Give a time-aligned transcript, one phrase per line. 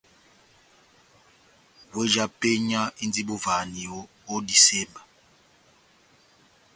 [1.91, 3.97] Weh já penya indi bovahaniyo
[4.33, 5.01] ó disemba.